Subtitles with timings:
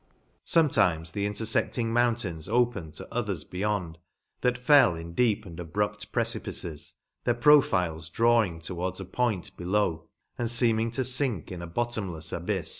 [0.45, 3.99] Sometimes the interfering mountains opened to others 'beyond,
[4.39, 10.07] that fell in deep and abrupt precipices, their pro files drawing towards a point below
[10.39, 12.69] and feeming to fink in a bottomlefs abyfs.